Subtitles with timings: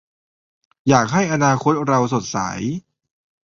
[0.89, 2.37] อยากให้อนาคตเราสดใส